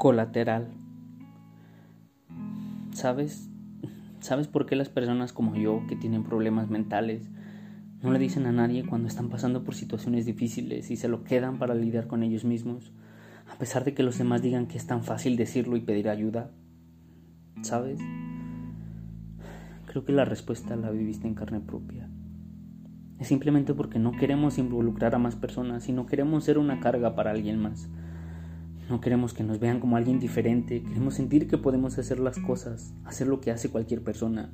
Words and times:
colateral. 0.00 0.68
¿Sabes? 2.94 3.50
¿Sabes 4.20 4.48
por 4.48 4.64
qué 4.64 4.74
las 4.74 4.88
personas 4.88 5.34
como 5.34 5.54
yo 5.56 5.82
que 5.88 5.94
tienen 5.94 6.24
problemas 6.24 6.70
mentales 6.70 7.28
no 8.02 8.10
le 8.10 8.18
dicen 8.18 8.46
a 8.46 8.52
nadie 8.52 8.86
cuando 8.86 9.08
están 9.08 9.28
pasando 9.28 9.62
por 9.62 9.74
situaciones 9.74 10.24
difíciles 10.24 10.90
y 10.90 10.96
se 10.96 11.08
lo 11.08 11.22
quedan 11.22 11.58
para 11.58 11.74
lidiar 11.74 12.06
con 12.06 12.22
ellos 12.22 12.46
mismos, 12.46 12.92
a 13.52 13.58
pesar 13.58 13.84
de 13.84 13.92
que 13.92 14.02
los 14.02 14.16
demás 14.16 14.40
digan 14.40 14.68
que 14.68 14.78
es 14.78 14.86
tan 14.86 15.04
fácil 15.04 15.36
decirlo 15.36 15.76
y 15.76 15.82
pedir 15.82 16.08
ayuda? 16.08 16.50
¿Sabes? 17.60 18.00
Creo 19.84 20.06
que 20.06 20.12
la 20.12 20.24
respuesta 20.24 20.76
la 20.76 20.90
viviste 20.90 21.28
en 21.28 21.34
carne 21.34 21.60
propia. 21.60 22.08
Es 23.18 23.28
simplemente 23.28 23.74
porque 23.74 23.98
no 23.98 24.12
queremos 24.12 24.56
involucrar 24.56 25.14
a 25.14 25.18
más 25.18 25.36
personas 25.36 25.90
y 25.90 25.92
no 25.92 26.06
queremos 26.06 26.44
ser 26.44 26.56
una 26.56 26.80
carga 26.80 27.14
para 27.14 27.32
alguien 27.32 27.58
más. 27.58 27.90
No 28.90 29.00
queremos 29.00 29.32
que 29.32 29.44
nos 29.44 29.60
vean 29.60 29.78
como 29.78 29.96
alguien 29.96 30.18
diferente, 30.18 30.82
queremos 30.82 31.14
sentir 31.14 31.46
que 31.46 31.56
podemos 31.56 31.96
hacer 31.96 32.18
las 32.18 32.40
cosas, 32.40 32.92
hacer 33.04 33.28
lo 33.28 33.40
que 33.40 33.52
hace 33.52 33.70
cualquier 33.70 34.02
persona. 34.02 34.50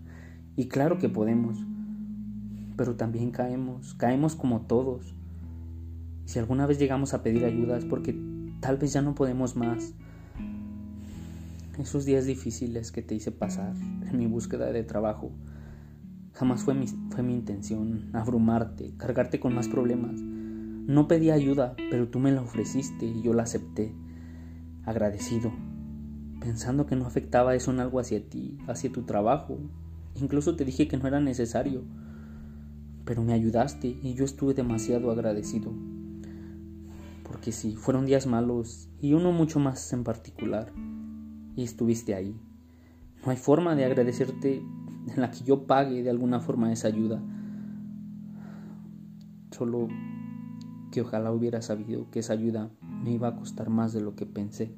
Y 0.56 0.68
claro 0.68 0.98
que 0.98 1.09
podemos, 1.09 1.59
pero 2.76 2.96
también 2.96 3.30
caemos, 3.30 3.95
caemos 3.95 4.36
como 4.36 4.60
todos. 4.60 5.14
si 6.26 6.38
alguna 6.38 6.66
vez 6.66 6.78
llegamos 6.78 7.14
a 7.14 7.22
pedir 7.22 7.46
ayuda 7.46 7.78
es 7.78 7.86
porque 7.86 8.14
tal 8.60 8.76
vez 8.76 8.92
ya 8.92 9.00
no 9.00 9.14
podemos 9.14 9.56
más. 9.56 9.95
Esos 11.78 12.04
días 12.04 12.26
difíciles 12.26 12.92
que 12.92 13.00
te 13.00 13.14
hice 13.14 13.32
pasar 13.32 13.74
en 14.10 14.18
mi 14.18 14.26
búsqueda 14.26 14.70
de 14.70 14.82
trabajo, 14.82 15.32
Jamás 16.34 16.62
fue 16.62 16.74
mi, 16.74 16.87
fue 16.87 17.23
mi 17.23 17.32
intención 17.32 18.10
abrumarte, 18.12 18.92
cargarte 18.98 19.40
con 19.40 19.54
más 19.54 19.68
problemas. 19.68 20.20
No 20.20 21.09
pedí 21.09 21.30
ayuda, 21.30 21.74
pero 21.90 22.09
tú 22.09 22.18
me 22.18 22.30
la 22.30 22.42
ofreciste 22.42 23.06
y 23.06 23.23
yo 23.23 23.32
la 23.32 23.45
acepté, 23.45 23.95
agradecido, 24.87 25.52
pensando 26.40 26.87
que 26.87 26.96
no 26.96 27.04
afectaba 27.04 27.54
eso 27.54 27.70
en 27.73 27.80
algo 27.80 28.01
hacia 28.01 28.26
ti, 28.26 28.56
hacia 28.66 28.90
tu 28.90 29.02
trabajo. 29.02 29.59
Incluso 30.15 30.56
te 30.56 30.65
dije 30.65 30.88
que 30.88 30.96
no 30.96 31.06
era 31.06 31.20
necesario, 31.20 31.82
pero 33.04 33.23
me 33.23 33.34
ayudaste 33.34 33.98
y 34.02 34.15
yo 34.15 34.24
estuve 34.24 34.54
demasiado 34.54 35.10
agradecido. 35.10 35.73
Porque 37.24 37.52
sí, 37.52 37.76
fueron 37.76 38.06
días 38.06 38.26
malos 38.26 38.88
y 39.01 39.12
uno 39.12 39.32
mucho 39.32 39.60
más 39.60 39.93
en 39.93 40.04
particular, 40.04 40.73
y 41.56 41.62
estuviste 41.65 42.15
ahí. 42.15 42.40
No 43.24 43.32
hay 43.32 43.37
forma 43.37 43.74
de 43.74 43.84
agradecerte 43.84 44.59
en 44.59 45.21
la 45.21 45.30
que 45.30 45.45
yo 45.45 45.66
pague 45.66 46.02
de 46.02 46.10
alguna 46.10 46.40
forma 46.40 46.73
esa 46.73 46.88
ayuda. 46.88 47.21
Solo 49.50 49.88
que 50.97 51.02
ojalá 51.02 51.30
hubiera 51.30 51.61
sabido 51.61 52.11
que 52.11 52.21
esa 52.21 52.33
ayuda 52.33 52.71
me 52.80 53.11
iba 53.11 53.29
a 53.29 53.37
costar 53.37 53.69
más 53.69 53.93
de 53.93 54.01
lo 54.01 54.16
que 54.16 54.25
pensé. 54.25 54.75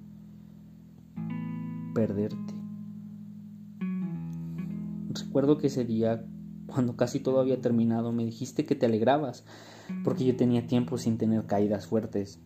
Perderte. 1.95 2.55
Recuerdo 5.11 5.59
que 5.59 5.69
ese 5.69 5.85
día, 5.85 6.27
cuando 6.67 6.97
casi 6.97 7.21
todo 7.21 7.39
había 7.39 7.61
terminado, 7.61 8.11
me 8.11 8.25
dijiste 8.25 8.67
que 8.67 8.75
te 8.75 8.87
alegrabas, 8.87 9.45
porque 10.03 10.25
yo 10.25 10.35
tenía 10.35 10.67
tiempo 10.67 10.99
sin 10.99 11.19
tener 11.19 11.47
caídas 11.47 11.87
fuertes. 11.87 12.41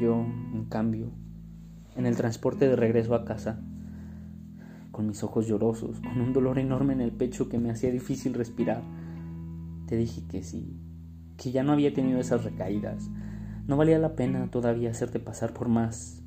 Yo, 0.00 0.14
en 0.16 0.64
cambio, 0.68 1.12
en 1.94 2.04
el 2.04 2.16
transporte 2.16 2.66
de 2.66 2.74
regreso 2.74 3.14
a 3.14 3.24
casa, 3.24 3.62
con 4.90 5.06
mis 5.06 5.22
ojos 5.22 5.46
llorosos, 5.46 6.00
con 6.00 6.20
un 6.20 6.32
dolor 6.32 6.58
enorme 6.58 6.94
en 6.94 7.00
el 7.00 7.12
pecho 7.12 7.48
que 7.48 7.60
me 7.60 7.70
hacía 7.70 7.92
difícil 7.92 8.34
respirar. 8.34 8.82
Te 9.86 9.96
dije 9.96 10.24
que 10.26 10.42
sí, 10.42 10.80
que 11.36 11.52
ya 11.52 11.62
no 11.62 11.72
había 11.72 11.92
tenido 11.92 12.20
esas 12.20 12.44
recaídas. 12.44 13.10
No 13.66 13.76
valía 13.76 13.98
la 13.98 14.14
pena 14.14 14.50
todavía 14.50 14.90
hacerte 14.90 15.20
pasar 15.20 15.52
por 15.54 15.68
más 15.68 16.22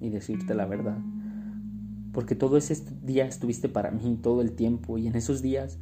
y 0.00 0.10
decirte 0.10 0.54
la 0.54 0.66
verdad. 0.66 0.98
Porque 2.12 2.34
todo 2.34 2.56
ese 2.56 2.76
día 3.02 3.26
estuviste 3.26 3.68
para 3.68 3.90
mí 3.90 4.18
todo 4.22 4.40
el 4.40 4.52
tiempo 4.52 4.98
y 4.98 5.06
en 5.06 5.16
esos 5.16 5.42
días 5.42 5.78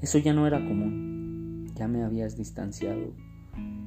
eso 0.00 0.18
ya 0.18 0.32
no 0.32 0.46
era 0.46 0.58
común. 0.58 1.72
Ya 1.74 1.88
me 1.88 2.02
habías 2.02 2.36
distanciado. 2.36 3.12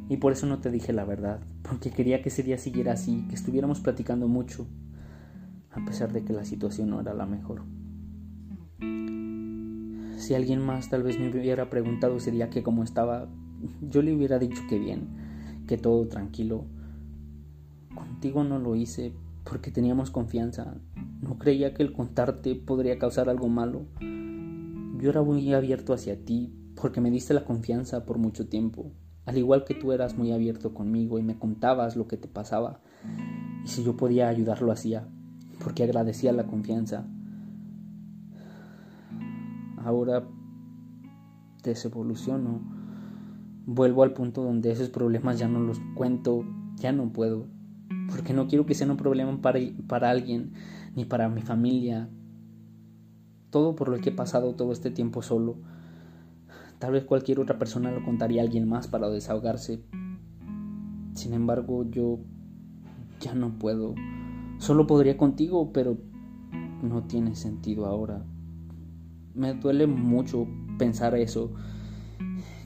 Y 0.09 0.17
por 0.17 0.33
eso 0.33 0.45
no 0.45 0.59
te 0.59 0.71
dije 0.71 0.91
la 0.91 1.05
verdad, 1.05 1.39
porque 1.61 1.89
quería 1.89 2.21
que 2.21 2.27
ese 2.27 2.43
día 2.43 2.57
siguiera 2.57 2.91
así, 2.91 3.25
que 3.29 3.35
estuviéramos 3.35 3.79
platicando 3.79 4.27
mucho, 4.27 4.67
a 5.71 5.85
pesar 5.85 6.11
de 6.11 6.25
que 6.25 6.33
la 6.33 6.43
situación 6.43 6.89
no 6.89 6.99
era 6.99 7.13
la 7.13 7.25
mejor. 7.25 7.63
Si 10.17 10.35
alguien 10.35 10.59
más 10.59 10.89
tal 10.89 11.03
vez 11.03 11.17
me 11.17 11.29
hubiera 11.29 11.69
preguntado 11.69 12.17
ese 12.17 12.31
día 12.31 12.49
que 12.49 12.61
cómo 12.61 12.83
estaba, 12.83 13.29
yo 13.81 14.01
le 14.01 14.15
hubiera 14.15 14.39
dicho 14.39 14.61
que 14.69 14.79
bien, 14.79 15.07
que 15.67 15.77
todo 15.77 16.07
tranquilo. 16.07 16.65
Contigo 17.93 18.43
no 18.43 18.59
lo 18.59 18.75
hice 18.75 19.13
porque 19.43 19.71
teníamos 19.71 20.11
confianza. 20.11 20.75
No 21.21 21.37
creía 21.37 21.73
que 21.73 21.83
el 21.83 21.93
contarte 21.93 22.55
podría 22.55 22.97
causar 22.99 23.29
algo 23.29 23.49
malo. 23.49 23.85
Yo 23.99 25.09
era 25.09 25.21
muy 25.21 25.53
abierto 25.53 25.93
hacia 25.93 26.23
ti 26.23 26.53
porque 26.75 27.01
me 27.01 27.11
diste 27.11 27.33
la 27.33 27.45
confianza 27.45 28.05
por 28.05 28.17
mucho 28.17 28.47
tiempo. 28.47 28.91
Al 29.25 29.37
igual 29.37 29.65
que 29.65 29.75
tú 29.75 29.91
eras 29.91 30.17
muy 30.17 30.31
abierto 30.31 30.73
conmigo 30.73 31.19
y 31.19 31.23
me 31.23 31.37
contabas 31.37 31.95
lo 31.95 32.07
que 32.07 32.17
te 32.17 32.27
pasaba. 32.27 32.79
Y 33.63 33.67
si 33.67 33.83
yo 33.83 33.95
podía 33.97 34.29
ayudar 34.29 34.61
lo 34.61 34.71
hacía 34.71 35.07
porque 35.63 35.83
agradecía 35.83 36.33
la 36.33 36.47
confianza. 36.47 37.05
Ahora 39.77 40.27
desevoluciono, 41.63 42.61
vuelvo 43.65 44.03
al 44.03 44.13
punto 44.13 44.43
donde 44.43 44.71
esos 44.71 44.89
problemas 44.89 45.39
ya 45.39 45.47
no 45.47 45.59
los 45.59 45.79
cuento, 45.95 46.43
ya 46.75 46.91
no 46.91 47.11
puedo, 47.11 47.47
porque 48.09 48.33
no 48.33 48.47
quiero 48.47 48.65
que 48.65 48.75
sean 48.75 48.91
un 48.91 48.97
problema 48.97 49.41
para, 49.41 49.59
para 49.87 50.09
alguien, 50.09 50.53
ni 50.95 51.05
para 51.05 51.29
mi 51.29 51.41
familia. 51.41 52.09
Todo 53.49 53.75
por 53.75 53.89
lo 53.89 53.97
que 53.99 54.09
he 54.09 54.13
pasado 54.13 54.55
todo 54.55 54.71
este 54.71 54.91
tiempo 54.91 55.21
solo. 55.21 55.57
Tal 56.79 56.93
vez 56.93 57.03
cualquier 57.03 57.39
otra 57.39 57.59
persona 57.59 57.91
lo 57.91 58.03
contaría 58.03 58.41
a 58.41 58.45
alguien 58.45 58.67
más 58.67 58.87
para 58.87 59.09
desahogarse. 59.09 59.83
Sin 61.13 61.33
embargo, 61.33 61.85
yo 61.89 62.19
ya 63.19 63.35
no 63.35 63.59
puedo. 63.59 63.93
Solo 64.57 64.87
podría 64.87 65.17
contigo, 65.17 65.71
pero 65.73 65.97
no 66.81 67.03
tiene 67.03 67.35
sentido 67.35 67.85
ahora. 67.85 68.23
Me 69.33 69.53
duele 69.53 69.87
mucho 69.87 70.47
pensar 70.77 71.15
eso, 71.15 71.53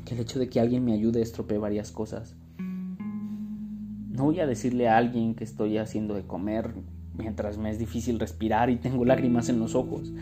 que 0.05 0.13
el 0.13 0.21
hecho 0.21 0.39
de 0.39 0.49
que 0.49 0.59
alguien 0.59 0.85
me 0.85 0.93
ayude 0.93 1.21
estropee 1.21 1.57
varias 1.57 1.91
cosas. 1.91 2.35
No 2.57 4.23
voy 4.23 4.39
a 4.39 4.47
decirle 4.47 4.87
a 4.87 4.97
alguien 4.97 5.35
que 5.35 5.43
estoy 5.43 5.77
haciendo 5.77 6.13
de 6.13 6.23
comer 6.23 6.73
mientras 7.17 7.57
me 7.57 7.69
es 7.69 7.79
difícil 7.79 8.19
respirar 8.19 8.69
y 8.69 8.77
tengo 8.77 9.03
lágrimas 9.03 9.49
en 9.49 9.59
los 9.59 9.75
ojos 9.75 10.13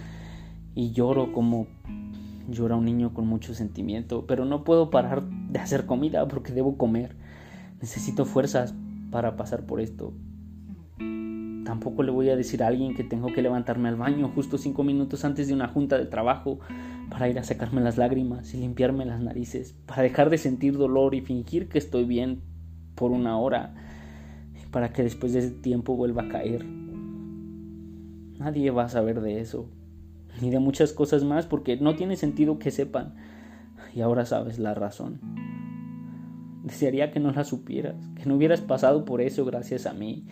y 0.73 0.91
lloro 0.91 1.31
como 1.33 1.67
llora 2.49 2.75
un 2.75 2.85
niño 2.85 3.13
con 3.13 3.27
mucho 3.27 3.53
sentimiento, 3.53 4.25
pero 4.27 4.45
no 4.45 4.63
puedo 4.63 4.89
parar 4.89 5.23
de 5.23 5.59
hacer 5.59 5.85
comida 5.85 6.27
porque 6.27 6.53
debo 6.53 6.77
comer. 6.77 7.15
Necesito 7.81 8.25
fuerzas 8.25 8.73
para 9.11 9.35
pasar 9.37 9.65
por 9.65 9.79
esto. 9.79 10.13
Tampoco 11.63 12.03
le 12.03 12.11
voy 12.11 12.29
a 12.29 12.35
decir 12.35 12.61
a 12.61 12.67
alguien 12.67 12.93
que 12.93 13.03
tengo 13.03 13.31
que 13.31 13.41
levantarme 13.41 13.87
al 13.87 13.95
baño 13.95 14.29
justo 14.35 14.57
cinco 14.57 14.83
minutos 14.83 15.23
antes 15.23 15.47
de 15.47 15.53
una 15.53 15.69
junta 15.69 15.97
de 15.97 16.05
trabajo 16.05 16.59
para 17.09 17.29
ir 17.29 17.39
a 17.39 17.43
sacarme 17.43 17.79
las 17.81 17.97
lágrimas 17.97 18.53
y 18.53 18.57
limpiarme 18.57 19.05
las 19.05 19.21
narices, 19.21 19.73
para 19.85 20.01
dejar 20.01 20.29
de 20.29 20.37
sentir 20.37 20.77
dolor 20.77 21.15
y 21.15 21.21
fingir 21.21 21.69
que 21.69 21.77
estoy 21.77 22.03
bien 22.03 22.41
por 22.95 23.11
una 23.11 23.37
hora, 23.37 23.75
para 24.71 24.91
que 24.91 25.03
después 25.03 25.33
de 25.33 25.39
ese 25.39 25.51
tiempo 25.51 25.95
vuelva 25.95 26.23
a 26.23 26.29
caer. 26.29 26.65
Nadie 28.39 28.71
va 28.71 28.85
a 28.85 28.89
saber 28.89 29.21
de 29.21 29.39
eso, 29.39 29.69
ni 30.41 30.49
de 30.49 30.59
muchas 30.59 30.91
cosas 30.91 31.23
más, 31.23 31.45
porque 31.45 31.77
no 31.77 31.95
tiene 31.95 32.17
sentido 32.17 32.59
que 32.59 32.71
sepan. 32.71 33.15
Y 33.95 34.01
ahora 34.01 34.25
sabes 34.25 34.59
la 34.59 34.73
razón. 34.73 35.21
Desearía 36.63 37.11
que 37.11 37.19
no 37.19 37.31
la 37.31 37.43
supieras, 37.43 37.95
que 38.15 38.25
no 38.25 38.35
hubieras 38.35 38.61
pasado 38.61 39.05
por 39.05 39.21
eso 39.21 39.45
gracias 39.45 39.85
a 39.85 39.93
mí 39.93 40.25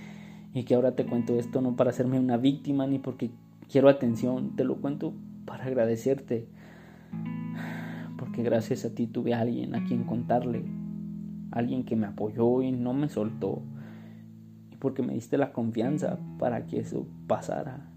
y 0.54 0.64
que 0.64 0.76
ahora 0.76 0.96
te 0.96 1.06
cuento 1.06 1.36
esto 1.36 1.62
no 1.62 1.76
para 1.76 1.92
hacerme 1.92 2.20
una 2.20 2.38
víctima 2.38 2.86
ni 2.88 3.00
porque 3.00 3.32
quiero 3.70 3.90
atención, 3.90 4.56
te 4.56 4.66
lo 4.66 4.76
cuento 4.78 5.14
para 5.46 5.66
agradecerte. 5.66 6.48
Porque 8.18 8.44
gracias 8.44 8.86
a 8.86 8.94
ti 8.94 9.08
tuve 9.08 9.34
a 9.34 9.40
alguien 9.42 9.76
a 9.76 9.84
quien 9.86 10.04
contarle, 10.04 10.64
alguien 11.52 11.84
que 11.86 11.96
me 11.96 12.08
apoyó 12.08 12.62
y 12.62 12.72
no 12.72 12.94
me 12.94 13.10
soltó. 13.10 13.62
Y 14.72 14.76
porque 14.76 15.02
me 15.02 15.14
diste 15.14 15.38
la 15.38 15.54
confianza 15.54 16.20
para 16.38 16.68
que 16.68 16.80
eso 16.80 17.08
pasara. 17.28 17.90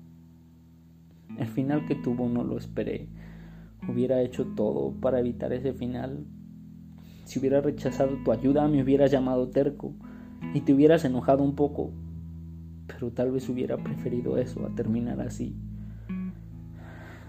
El 1.39 1.49
final 1.49 1.87
que 1.87 1.97
tuvo 1.97 2.29
no 2.29 2.45
lo 2.45 2.57
esperé. 2.57 3.09
Hubiera 3.89 4.23
hecho 4.23 4.47
todo 4.55 4.93
para 5.01 5.21
evitar 5.21 5.53
ese 5.53 5.73
final. 5.73 6.25
Si 7.25 7.39
hubiera 7.39 7.61
rechazado 7.61 8.17
tu 8.25 8.33
ayuda, 8.33 8.69
me 8.69 8.83
hubieras 8.83 9.11
llamado 9.11 9.49
terco 9.49 9.93
y 10.55 10.61
te 10.61 10.73
hubieras 10.73 11.05
enojado 11.05 11.43
un 11.43 11.55
poco, 11.55 11.91
pero 12.87 13.11
tal 13.11 13.33
vez 13.33 13.49
hubiera 13.49 13.77
preferido 13.77 14.39
eso 14.39 14.67
a 14.67 14.75
terminar 14.75 15.21
así. 15.21 15.55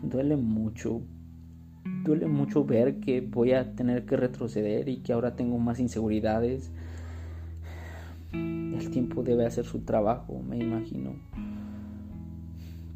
Duele 0.01 0.35
mucho, 0.35 1.01
duele 2.03 2.27
mucho 2.27 2.65
ver 2.65 2.99
que 2.99 3.21
voy 3.21 3.53
a 3.53 3.75
tener 3.75 4.05
que 4.05 4.17
retroceder 4.17 4.89
y 4.89 4.97
que 4.97 5.13
ahora 5.13 5.35
tengo 5.35 5.57
más 5.57 5.79
inseguridades. 5.79 6.71
El 8.33 8.89
tiempo 8.91 9.23
debe 9.23 9.45
hacer 9.45 9.65
su 9.65 9.79
trabajo, 9.79 10.41
me 10.47 10.57
imagino. 10.57 11.13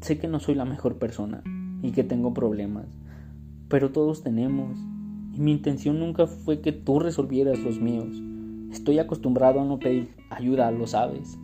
Sé 0.00 0.18
que 0.18 0.28
no 0.28 0.40
soy 0.40 0.54
la 0.54 0.64
mejor 0.64 0.98
persona 0.98 1.42
y 1.82 1.92
que 1.92 2.04
tengo 2.04 2.34
problemas, 2.34 2.86
pero 3.68 3.90
todos 3.90 4.22
tenemos. 4.22 4.78
Y 5.32 5.40
mi 5.40 5.52
intención 5.52 5.98
nunca 5.98 6.26
fue 6.26 6.60
que 6.60 6.72
tú 6.72 7.00
resolvieras 7.00 7.58
los 7.60 7.80
míos. 7.80 8.20
Estoy 8.72 8.98
acostumbrado 8.98 9.60
a 9.60 9.64
no 9.64 9.78
pedir 9.78 10.10
ayuda, 10.30 10.70
lo 10.70 10.86
sabes. 10.86 11.38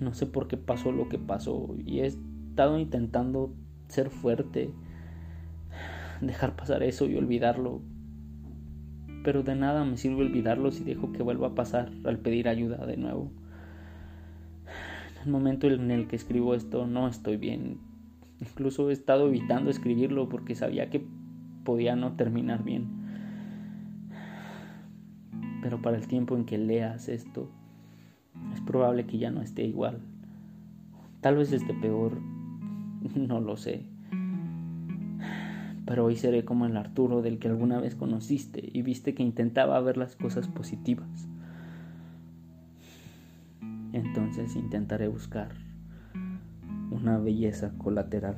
No 0.00 0.14
sé 0.14 0.26
por 0.26 0.48
qué 0.48 0.56
pasó 0.56 0.92
lo 0.92 1.08
que 1.08 1.18
pasó 1.18 1.74
y 1.84 2.00
he 2.00 2.06
estado 2.06 2.78
intentando 2.78 3.54
ser 3.88 4.08
fuerte, 4.08 4.72
dejar 6.22 6.56
pasar 6.56 6.82
eso 6.82 7.06
y 7.06 7.16
olvidarlo. 7.16 7.82
Pero 9.22 9.42
de 9.42 9.54
nada 9.54 9.84
me 9.84 9.98
sirve 9.98 10.22
olvidarlo 10.22 10.70
si 10.72 10.84
dejo 10.84 11.12
que 11.12 11.22
vuelva 11.22 11.48
a 11.48 11.54
pasar 11.54 11.92
al 12.04 12.18
pedir 12.18 12.48
ayuda 12.48 12.86
de 12.86 12.96
nuevo. 12.96 13.30
En 15.16 15.26
el 15.26 15.32
momento 15.32 15.66
en 15.66 15.90
el 15.90 16.08
que 16.08 16.16
escribo 16.16 16.54
esto 16.54 16.86
no 16.86 17.06
estoy 17.06 17.36
bien. 17.36 17.78
Incluso 18.40 18.88
he 18.88 18.94
estado 18.94 19.28
evitando 19.28 19.70
escribirlo 19.70 20.30
porque 20.30 20.54
sabía 20.54 20.88
que 20.88 21.06
podía 21.64 21.94
no 21.94 22.16
terminar 22.16 22.64
bien. 22.64 22.88
Pero 25.62 25.82
para 25.82 25.98
el 25.98 26.06
tiempo 26.06 26.36
en 26.36 26.46
que 26.46 26.56
leas 26.56 27.10
esto, 27.10 27.50
es 28.52 28.60
probable 28.60 29.06
que 29.06 29.18
ya 29.18 29.30
no 29.30 29.42
esté 29.42 29.64
igual. 29.64 30.00
Tal 31.20 31.36
vez 31.36 31.52
esté 31.52 31.74
peor, 31.74 32.18
no 33.14 33.40
lo 33.40 33.56
sé. 33.56 33.86
Pero 35.86 36.04
hoy 36.04 36.16
seré 36.16 36.44
como 36.44 36.66
el 36.66 36.76
Arturo 36.76 37.20
del 37.20 37.38
que 37.38 37.48
alguna 37.48 37.80
vez 37.80 37.96
conociste 37.96 38.62
y 38.72 38.82
viste 38.82 39.14
que 39.14 39.22
intentaba 39.22 39.80
ver 39.80 39.96
las 39.96 40.14
cosas 40.16 40.46
positivas. 40.46 41.28
Entonces 43.92 44.54
intentaré 44.54 45.08
buscar 45.08 45.50
una 46.90 47.18
belleza 47.18 47.72
colateral. 47.76 48.36